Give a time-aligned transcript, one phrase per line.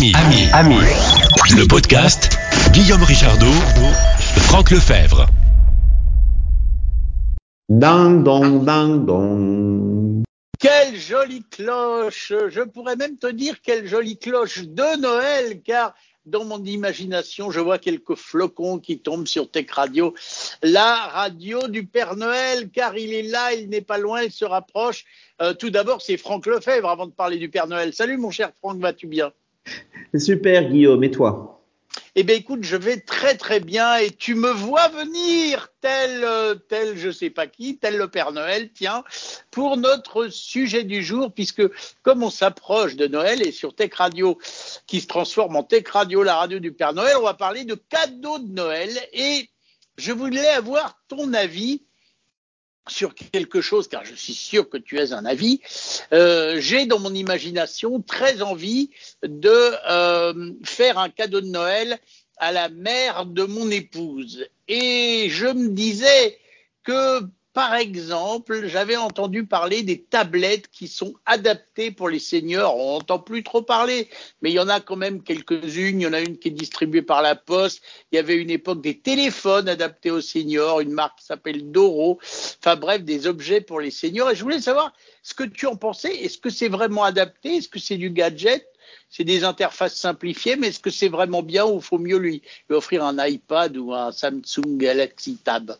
[0.00, 0.76] Ami, ami, ami.
[1.50, 2.30] Le podcast
[2.72, 3.52] Guillaume Richardot,
[4.38, 5.26] Franck Lefebvre.
[7.68, 10.22] Ding dong, ding dong.
[10.58, 15.92] Quelle jolie cloche Je pourrais même te dire quelle jolie cloche de Noël, car
[16.24, 20.14] dans mon imagination, je vois quelques flocons qui tombent sur Tech Radio.
[20.62, 24.46] La radio du Père Noël, car il est là, il n'est pas loin, il se
[24.46, 25.04] rapproche.
[25.42, 27.92] Euh, tout d'abord, c'est Franck Lefebvre avant de parler du Père Noël.
[27.92, 29.30] Salut mon cher Franck, vas-tu bien?
[30.18, 31.50] Super Guillaume, et toi?
[32.16, 33.96] Eh bien, écoute, je vais très très bien.
[33.96, 38.32] Et tu me vois venir, tel, euh, tel, je sais pas qui, tel le Père
[38.32, 39.04] Noël, tiens,
[39.50, 41.62] pour notre sujet du jour, puisque
[42.02, 44.38] comme on s'approche de Noël et sur Tech Radio,
[44.86, 47.74] qui se transforme en Tech Radio, la radio du Père Noël, on va parler de
[47.74, 48.90] cadeaux de Noël.
[49.12, 49.48] Et
[49.96, 51.84] je voulais avoir ton avis
[52.88, 55.60] sur quelque chose, car je suis sûr que tu as un avis,
[56.12, 58.90] euh, j'ai dans mon imagination très envie
[59.22, 59.50] de
[59.90, 61.98] euh, faire un cadeau de Noël
[62.38, 64.46] à la mère de mon épouse.
[64.68, 66.38] Et je me disais
[66.84, 67.20] que
[67.52, 72.76] par exemple, j'avais entendu parler des tablettes qui sont adaptées pour les seniors.
[72.76, 74.08] On n'entend plus trop parler,
[74.40, 76.00] mais il y en a quand même quelques-unes.
[76.00, 77.82] Il y en a une qui est distribuée par la Poste.
[78.12, 82.20] Il y avait une époque des téléphones adaptés aux seniors, une marque qui s'appelle Doro.
[82.60, 84.30] Enfin bref, des objets pour les seniors.
[84.30, 84.92] Et je voulais savoir
[85.24, 86.14] ce que tu en pensais.
[86.14, 87.56] Est-ce que c'est vraiment adapté?
[87.56, 88.64] Est-ce que c'est du gadget?
[89.08, 93.04] C'est des interfaces simplifiées, mais est-ce que c'est vraiment bien ou faut mieux lui offrir
[93.04, 95.76] un iPad ou un Samsung Galaxy Tab?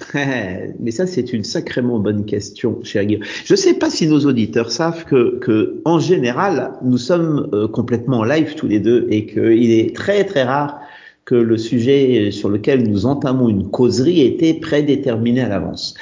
[0.14, 3.24] Mais ça, c'est une sacrément bonne question, cher Guillaume.
[3.44, 7.68] Je ne sais pas si nos auditeurs savent que, que en général, nous sommes euh,
[7.68, 10.80] complètement en live tous les deux et qu'il est très très rare
[11.24, 15.94] que le sujet sur lequel nous entamons une causerie ait été prédéterminé à l'avance.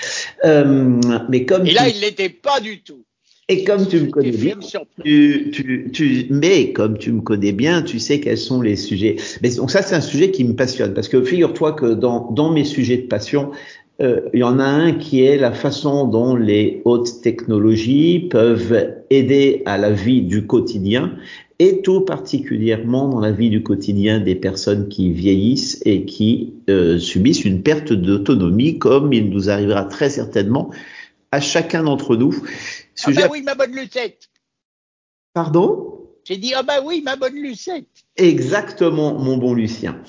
[0.45, 3.05] Euh, mais comme et là, il l'était pas du tout.
[3.51, 4.55] Et comme tu me connais bien,
[5.05, 9.17] tu, tu, tu, mais comme tu me connais bien, tu sais quels sont les sujets.
[9.43, 12.53] Mais donc ça, c'est un sujet qui me passionne parce que figure-toi que dans, dans
[12.53, 13.51] mes sujets de passion,
[14.01, 19.62] il y en a un qui est la façon dont les hautes technologies peuvent aider
[19.66, 21.16] à la vie du quotidien
[21.61, 26.99] et tout particulièrement dans la vie du quotidien des personnes qui vieillissent et qui euh,
[26.99, 30.71] subissent une perte d'autonomie, comme il nous arrivera très certainement
[31.32, 32.34] à chacun d'entre nous.
[33.05, 34.31] Ah bah oui, ma bonne Lucette.
[35.34, 35.99] Pardon?
[36.25, 37.87] J'ai dit, ah bah oui, ma bonne Lucette.
[38.17, 40.00] Exactement, mon bon Lucien.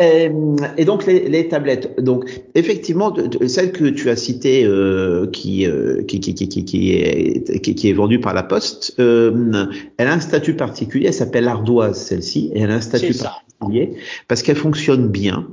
[0.00, 2.00] Euh, et donc les, les, tablettes.
[2.00, 3.14] Donc effectivement,
[3.46, 7.92] celle que tu as citée, euh, qui, euh, qui, qui, qui, qui, est, qui, est
[7.92, 9.66] vendue par la Poste, euh,
[9.98, 11.08] elle a un statut particulier.
[11.08, 12.50] Elle s'appelle ardoise celle-ci.
[12.54, 13.92] Elle a un statut particulier
[14.28, 15.48] parce qu'elle fonctionne bien,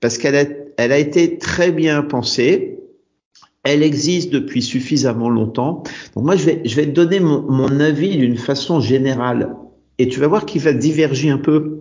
[0.00, 0.44] parce qu'elle a,
[0.76, 2.74] elle a été très bien pensée.
[3.64, 5.82] Elle existe depuis suffisamment longtemps.
[6.14, 9.56] Donc moi, je vais, je vais te donner mon, mon avis d'une façon générale.
[9.98, 11.77] Et tu vas voir qu'il va diverger un peu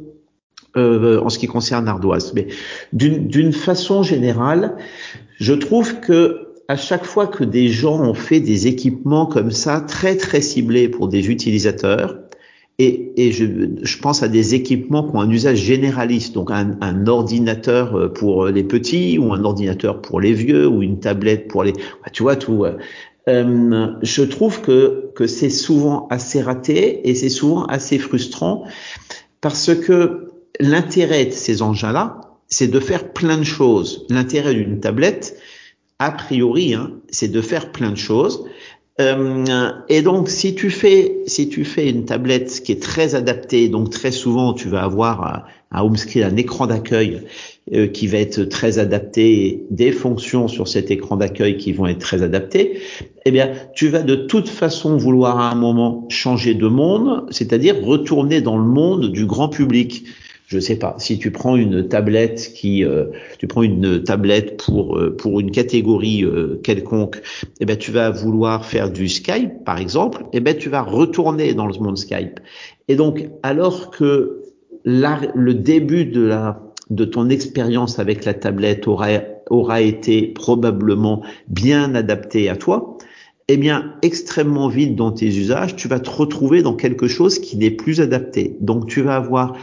[0.76, 2.34] euh, en ce qui concerne Ardoise.
[2.34, 2.48] Mais
[2.94, 4.76] d'une façon générale,
[5.40, 9.80] je trouve que à chaque fois que des gens ont fait des équipements comme ça,
[9.80, 12.18] très très ciblés pour des utilisateurs,
[12.80, 13.46] et, et je,
[13.82, 18.48] je, pense à des équipements qui ont un usage généraliste, donc un, un, ordinateur pour
[18.48, 21.74] les petits, ou un ordinateur pour les vieux, ou une tablette pour les,
[22.12, 22.66] tu vois tout.
[23.28, 28.64] Euh, je trouve que que c'est souvent assez raté et c'est souvent assez frustrant
[29.42, 30.27] parce que
[30.60, 34.06] l'intérêt de ces engins-là, c'est de faire plein de choses.
[34.10, 35.38] L'intérêt d'une tablette,
[36.00, 38.46] a priori, hein, c'est de faire plein de choses.
[39.00, 43.70] Euh, et donc, si tu fais, si tu fais une tablette qui est très adaptée,
[43.70, 47.22] donc très souvent, tu vas avoir un, home screen, un écran d'accueil
[47.74, 52.00] euh, qui va être très adapté, des fonctions sur cet écran d'accueil qui vont être
[52.00, 52.80] très adaptées.
[53.26, 57.76] Eh bien, tu vas de toute façon vouloir à un moment changer de monde, c'est-à-dire
[57.84, 60.06] retourner dans le monde du grand public
[60.48, 64.98] je sais pas, si tu prends une tablette qui, euh, tu prends une tablette pour
[64.98, 67.22] euh, pour une catégorie euh, quelconque,
[67.60, 71.54] eh ben tu vas vouloir faire du Skype par exemple, eh ben tu vas retourner
[71.54, 72.40] dans le monde Skype.
[72.88, 74.42] Et donc alors que
[74.86, 79.10] le début de la de ton expérience avec la tablette aura
[79.50, 82.98] aura été probablement bien adapté à toi,
[83.50, 87.56] eh bien, extrêmement vite dans tes usages, tu vas te retrouver dans quelque chose qui
[87.56, 88.58] n'est plus adapté.
[88.60, 89.56] Donc, tu vas avoir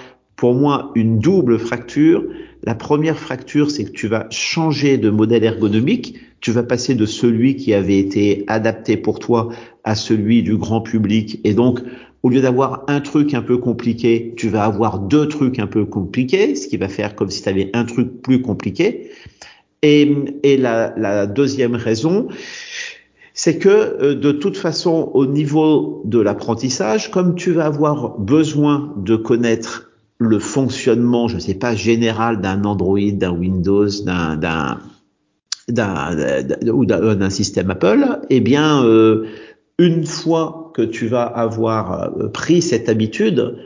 [0.44, 2.22] pour moi une double fracture.
[2.64, 6.18] La première fracture, c'est que tu vas changer de modèle ergonomique.
[6.42, 9.48] Tu vas passer de celui qui avait été adapté pour toi
[9.84, 11.40] à celui du grand public.
[11.44, 11.80] Et donc,
[12.22, 15.86] au lieu d'avoir un truc un peu compliqué, tu vas avoir deux trucs un peu
[15.86, 19.12] compliqués, ce qui va faire comme si tu avais un truc plus compliqué.
[19.80, 20.14] Et,
[20.58, 22.28] la deuxième raison,
[23.32, 28.92] c'est que euh, de toute façon, au niveau de l'apprentissage, comme tu vas avoir besoin
[28.98, 34.78] de connaître le fonctionnement, je ne sais pas, général d'un Android, d'un Windows, d'un d'un
[36.70, 39.26] ou d'un système Apple, eh bien, euh,
[39.78, 43.56] une fois que tu vas avoir euh, pris cette habitude,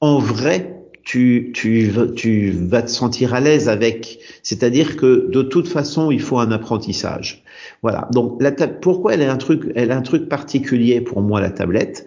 [0.00, 4.18] en vrai, tu, tu, tu vas te sentir à l'aise avec.
[4.42, 7.42] C'est-à-dire que de toute façon, il faut un apprentissage.
[7.82, 8.08] Voilà.
[8.12, 11.50] Donc, la pourquoi elle est un truc, elle a un truc particulier pour moi la
[11.50, 12.06] tablette,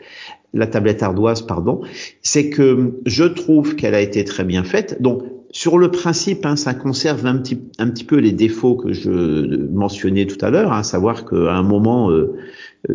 [0.53, 1.81] la tablette ardoise, pardon,
[2.21, 5.01] c'est que je trouve qu'elle a été très bien faite.
[5.01, 8.91] Donc, sur le principe, hein, ça conserve un petit, un petit peu les défauts que
[8.91, 12.35] je mentionnais tout à l'heure, à hein, savoir qu'à un moment, euh,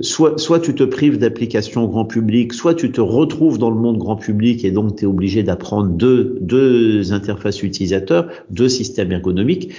[0.01, 3.99] soit, soit tu te prives d'applications grand public, soit tu te retrouves dans le monde
[3.99, 9.73] grand public et donc tu es obligé d'apprendre deux, deux interfaces utilisateurs, deux systèmes ergonomiques.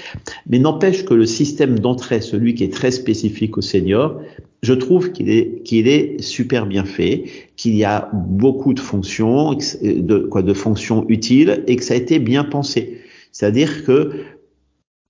[0.50, 4.20] Mais n'empêche que le système d'entrée, celui qui est très spécifique aux seniors,
[4.63, 7.25] je trouve qu'il est, qu'il est super bien fait,
[7.56, 11.98] qu'il y a beaucoup de fonctions, de, quoi, de fonctions utiles et que ça a
[11.98, 12.98] été bien pensé.
[13.31, 14.12] C'est-à-dire que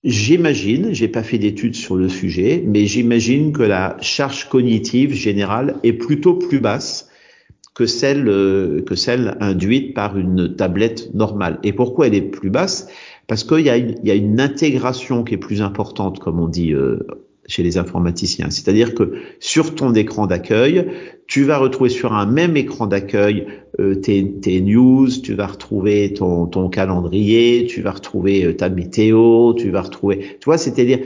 [0.04, 5.76] J'imagine, j'ai pas fait d'études sur le sujet, mais j'imagine que la charge cognitive générale
[5.82, 7.08] est plutôt plus basse
[7.74, 11.58] que celle euh, que celle induite par une tablette normale.
[11.62, 12.86] Et pourquoi elle est plus basse?
[13.26, 16.48] Parce qu'il y, a une, y a une intégration qui est plus importante, comme on
[16.48, 16.98] dit euh,
[17.46, 18.50] chez les informaticiens.
[18.50, 20.86] C'est-à-dire que sur ton écran d'accueil,
[21.26, 23.46] tu vas retrouver sur un même écran d'accueil
[23.80, 29.70] euh, tes, news, tu vas retrouver ton, calendrier, tu vas retrouver euh, ta météo, tu
[29.70, 31.00] vas retrouver, tu vois, c'est-à-dire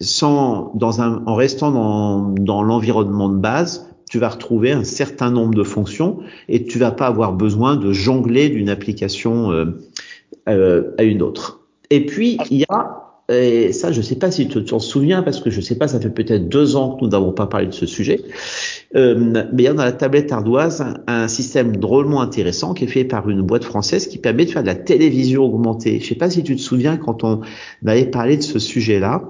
[0.00, 5.62] sans, en restant dans, dans l'environnement de base, tu vas retrouver un certain nombre de
[5.62, 6.18] fonctions
[6.48, 9.50] et tu vas pas avoir besoin de jongler d'une application
[10.48, 11.60] euh, à une autre.
[11.90, 15.22] Et puis il y a et ça, je ne sais pas si tu t'en souviens,
[15.22, 17.48] parce que je ne sais pas, ça fait peut-être deux ans que nous n'avons pas
[17.48, 18.20] parlé de ce sujet.
[18.94, 19.16] Euh,
[19.52, 23.04] mais il y a dans la tablette ardoise un système drôlement intéressant qui est fait
[23.04, 25.98] par une boîte française qui permet de faire de la télévision augmentée.
[25.98, 27.40] Je ne sais pas si tu te souviens quand on
[27.84, 29.22] avait parlé de ce sujet-là.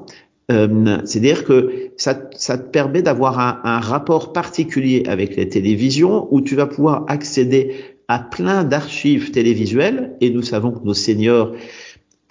[0.52, 6.42] Euh, C'est-à-dire que ça, te permet d'avoir un, un rapport particulier avec les télévisions où
[6.42, 7.72] tu vas pouvoir accéder
[8.08, 11.52] à plein d'archives télévisuelles et nous savons que nos seniors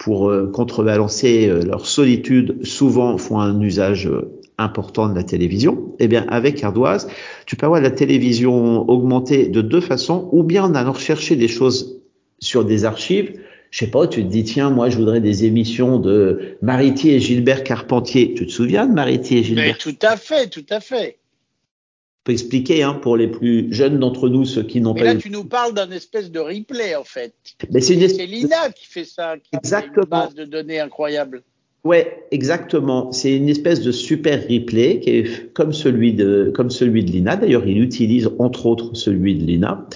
[0.06, 5.96] pour euh, contrebalancer euh, leur solitude, souvent font un usage euh, important de la télévision.
[5.98, 7.08] Eh bien, avec Ardoise,
[7.44, 11.48] tu peux avoir la télévision augmentée de deux façons, ou bien en allant chercher des
[11.48, 12.00] choses
[12.38, 13.32] sur des archives.
[13.72, 17.18] Je sais pas, tu te dis, tiens, moi, je voudrais des émissions de Maritier et
[17.18, 18.32] Gilbert Carpentier.
[18.34, 19.76] Tu te souviens de Maritier et Gilbert?
[19.76, 21.16] Mais tout à fait, tout à fait
[22.32, 25.04] expliquer hein, pour les plus jeunes d'entre nous, ceux qui n'ont pas.
[25.04, 27.34] Mais là, tu nous parles d'un espèce de replay en fait.
[27.70, 30.04] Mais c'est Lina qui fait ça, qui exactement.
[30.04, 31.42] une base de données incroyable.
[31.86, 33.12] Ouais, exactement.
[33.12, 37.36] C'est une espèce de super replay qui est comme celui de comme celui de Lina.
[37.36, 39.86] D'ailleurs, il utilise entre autres celui de Lina.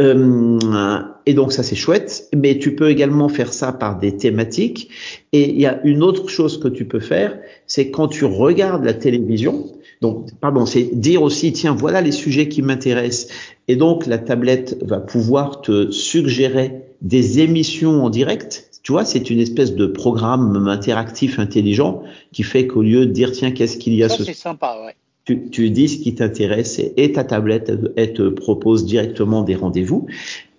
[0.00, 4.90] Euh, et donc ça c'est chouette, mais tu peux également faire ça par des thématiques.
[5.32, 8.84] Et il y a une autre chose que tu peux faire, c'est quand tu regardes
[8.84, 9.64] la télévision,
[10.02, 13.32] donc, pardon, c'est dire aussi, tiens, voilà les sujets qui m'intéressent.
[13.68, 18.68] Et donc, la tablette va pouvoir te suggérer des émissions en direct.
[18.82, 22.02] Tu vois, c'est une espèce de programme interactif intelligent
[22.32, 24.94] qui fait qu'au lieu de dire, tiens, qu'est-ce qu'il y a Ça, c'est sympa, ouais.
[25.26, 30.06] Tu, tu, dis ce qui t'intéresse et, ta tablette elle te propose directement des rendez-vous.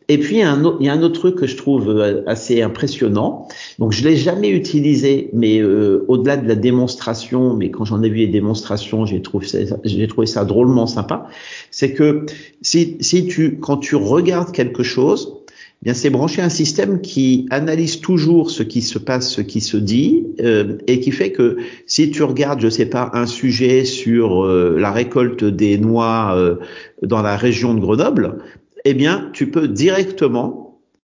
[0.10, 1.90] Et puis, il y, a un autre, y a un autre truc que je trouve
[1.90, 3.48] euh, assez impressionnant.
[3.78, 8.10] Donc, je l'ai jamais utilisé, mais euh, au-delà de la démonstration, mais quand j'en ai
[8.10, 9.78] vu les démonstrations, j'ai trouvé ça,
[10.08, 11.28] trouvé ça drôlement sympa.
[11.72, 12.26] C'est que
[12.62, 15.34] si, si tu, quand tu regardes quelque chose,
[15.82, 19.78] bien c'est branché un système qui analyse toujours ce qui se passe, ce qui se
[19.78, 24.46] dit, euh, et qui fait que si tu regardes, je sais pas, un sujet sur
[24.46, 26.56] euh, la récolte des noix euh,
[27.04, 28.40] dans la région de Grenoble,
[28.86, 30.67] eh bien, tu peux directement,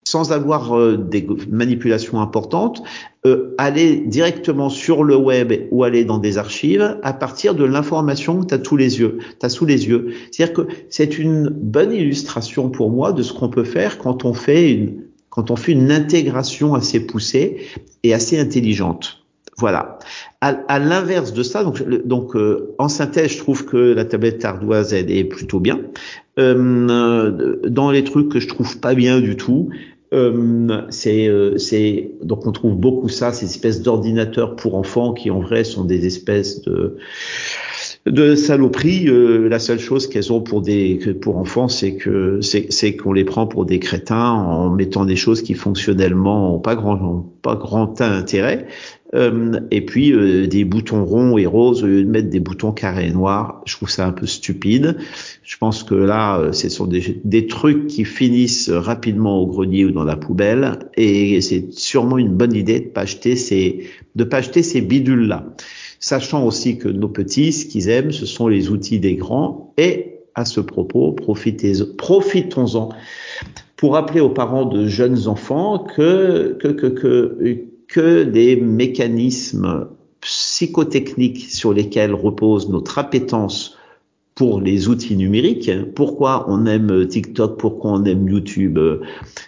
[0.08, 2.82] sans avoir euh, des manipulations importantes,
[3.26, 8.40] euh, aller directement sur le web ou aller dans des archives à partir de l'information
[8.40, 10.14] que tu as tous les yeux, as sous les yeux.
[10.32, 14.34] C'est-à-dire que c'est une bonne illustration pour moi de ce qu'on peut faire quand on
[14.34, 17.58] fait une quand on fait une intégration assez poussée
[18.02, 19.24] et assez intelligente.
[19.58, 20.00] Voilà.
[20.42, 24.94] À, l'inverse de ça, donc, donc euh, en synthèse, je trouve que la tablette ardoise
[24.94, 25.80] elle est plutôt bien.
[26.40, 29.70] Euh, dans les trucs que je trouve pas bien du tout,
[30.14, 35.40] euh, c'est c'est donc on trouve beaucoup ça, ces espèces d'ordinateurs pour enfants qui en
[35.40, 36.98] vrai sont des espèces de
[38.10, 39.08] de saloperie.
[39.08, 43.24] Euh, la seule chose qu'elles ont pour des pour enfants, c'est que c'est qu'on les
[43.24, 48.02] prend pour des crétins en mettant des choses qui fonctionnellement ont pas grand pas grand
[48.02, 48.68] intérêt.
[49.16, 52.74] Euh, et puis euh, des boutons ronds et roses au lieu de mettre des boutons
[52.74, 54.98] carrés et noirs, je trouve ça un peu stupide.
[55.44, 59.92] Je pense que là, ce sont des, des trucs qui finissent rapidement au grenier ou
[59.92, 64.38] dans la poubelle, et c'est sûrement une bonne idée de pas acheter ces de pas
[64.38, 65.46] acheter ces bidules là
[66.00, 69.74] sachant aussi que nos petits, ce qu'ils aiment, ce sont les outils des grands.
[69.78, 72.90] Et à ce propos, profitons-en
[73.76, 79.88] pour rappeler aux parents de jeunes enfants que, que, que, que, que mécanismes
[80.22, 83.77] psychotechniques sur lesquels repose notre appétence
[84.38, 85.72] pour les outils numériques.
[85.96, 88.78] Pourquoi on aime TikTok, pourquoi on aime YouTube?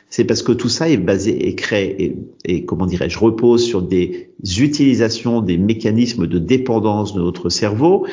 [0.10, 4.32] C'est parce que tout ça est basé et créé et, comment dirais-je repose sur des
[4.44, 8.08] utilisations des mécanismes de dépendance de notre cerveau.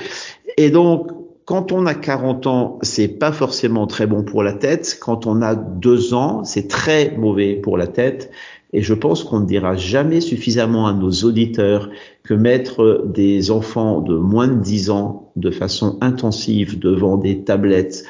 [0.58, 1.10] Et donc
[1.46, 4.98] quand on a 40 ans, c'est pas forcément très bon pour la tête.
[5.00, 8.30] Quand on a deux ans, c'est très mauvais pour la tête.
[8.72, 11.88] Et je pense qu'on ne dira jamais suffisamment à nos auditeurs
[12.24, 18.04] que mettre des enfants de moins de 10 ans de façon intensive devant des tablettes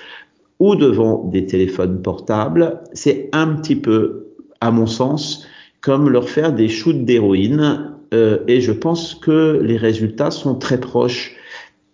[0.58, 4.28] ou devant des téléphones portables, c'est un petit peu,
[4.60, 5.46] à mon sens,
[5.80, 7.92] comme leur faire des shoots d'héroïne.
[8.14, 11.36] Euh, et je pense que les résultats sont très proches.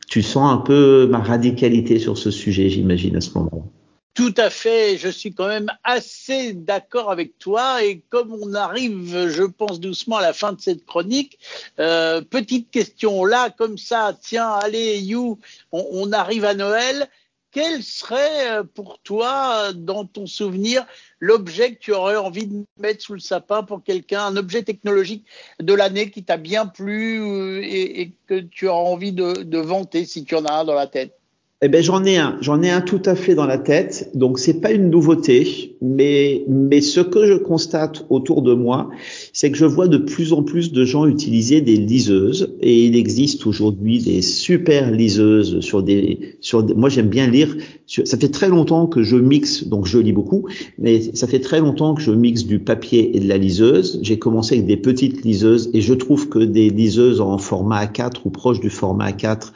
[0.07, 3.73] Tu sens un peu ma radicalité sur ce sujet, j'imagine, à ce moment.
[4.15, 9.29] Tout à fait, je suis quand même assez d'accord avec toi et comme on arrive,
[9.29, 11.39] je pense doucement à la fin de cette chronique,
[11.79, 15.39] euh, petite question là, comme ça, tiens, allez, You,
[15.73, 17.09] on, arrive à Noël,
[17.53, 20.87] quel serait euh, pour toi, dans ton souvenir,
[21.19, 25.25] l'objet que tu aurais envie de mettre sous le sapin pour quelqu'un, un objet technologique
[25.59, 29.59] de l'année qui t'a bien plu euh, et, et, que tu auras envie de, de
[29.59, 31.22] vanter si tu en as un dans la tête?
[31.65, 34.11] Eh ben j'en ai un, j'en ai un tout à fait dans la tête.
[34.15, 38.91] Donc c'est pas une nouveauté, mais mais ce que je constate autour de moi,
[39.33, 42.97] c'est que je vois de plus en plus de gens utiliser des liseuses et il
[42.97, 47.57] existe aujourd'hui des super liseuses sur des sur moi j'aime bien lire.
[47.87, 51.61] ça fait très longtemps que je mixe, donc je lis beaucoup, mais ça fait très
[51.61, 54.01] longtemps que je mixe du papier et de la liseuse.
[54.03, 58.15] J'ai commencé avec des petites liseuses et je trouve que des liseuses en format A4
[58.25, 59.53] ou proche du format A4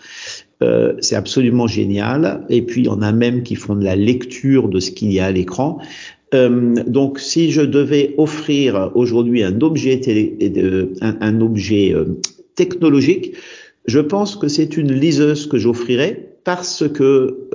[0.62, 2.44] euh, c'est absolument génial.
[2.48, 5.12] Et puis, il y en a même qui font de la lecture de ce qu'il
[5.12, 5.78] y a à l'écran.
[6.34, 10.00] Euh, donc, si je devais offrir aujourd'hui un objet,
[11.00, 12.18] un, objet euh,
[12.54, 13.34] technologique,
[13.86, 17.48] je pense que c'est une liseuse que j'offrirais parce que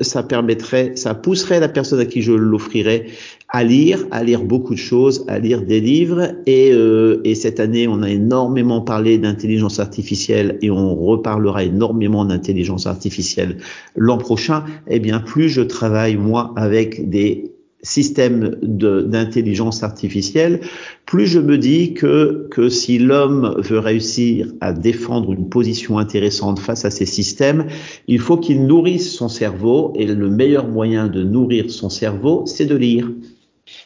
[0.00, 3.06] ça permettrait, ça pousserait la personne à qui je l'offrirais
[3.54, 6.32] à lire, à lire beaucoup de choses, à lire des livres.
[6.44, 12.24] Et, euh, et cette année, on a énormément parlé d'intelligence artificielle et on reparlera énormément
[12.24, 13.58] d'intelligence artificielle
[13.94, 14.64] l'an prochain.
[14.88, 17.52] Eh bien, plus je travaille moi avec des
[17.84, 20.60] système d'intelligence artificielle,
[21.04, 26.58] plus je me dis que, que si l'homme veut réussir à défendre une position intéressante
[26.58, 27.66] face à ces systèmes,
[28.08, 32.64] il faut qu'il nourrisse son cerveau et le meilleur moyen de nourrir son cerveau, c'est
[32.64, 33.10] de lire.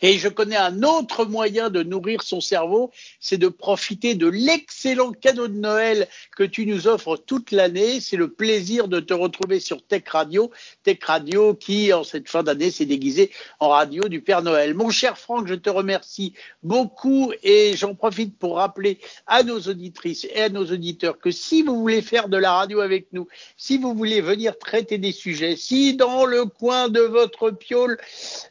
[0.02, 5.12] Et je connais un autre moyen de nourrir son cerveau, c'est de profiter de l'excellent
[5.12, 8.00] cadeau de Noël que tu nous offres toute l'année.
[8.00, 10.50] C'est le plaisir de te retrouver sur Tech Radio.
[10.82, 13.30] Tech Radio qui, en cette fin d'année, s'est déguisé
[13.60, 14.74] en radio du Père Noël.
[14.74, 20.26] Mon cher Franck, je te remercie beaucoup et j'en profite pour rappeler à nos auditrices
[20.34, 23.78] et à nos auditeurs que si vous voulez faire de la radio avec nous, si
[23.78, 27.98] vous voulez venir traiter des sujets, si dans le coin de votre piole,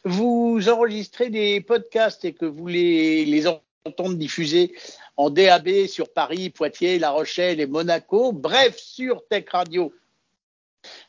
[0.03, 4.74] vous enregistrez des podcasts et que vous les, les entendre diffuser
[5.16, 9.94] en DAB sur Paris, Poitiers, La Rochelle et Monaco, bref, sur Tech Radio,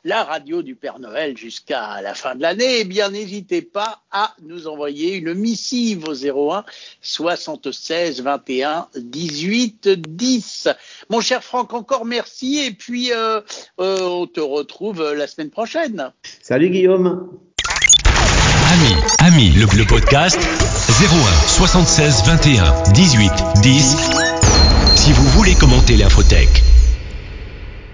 [0.04, 4.34] la radio du Père Noël jusqu'à la fin de l'année, eh bien, n'hésitez pas à
[4.42, 6.64] nous envoyer une missive au 01
[7.00, 10.68] 76 21 18 10.
[11.10, 13.40] Mon cher Franck, encore merci et puis euh,
[13.80, 16.12] euh, on te retrouve la semaine prochaine.
[16.42, 17.38] Salut Guillaume.
[19.18, 23.96] Ami, le, le podcast 01 76 21 18 10.
[24.94, 26.62] Si vous voulez commenter l'infotech.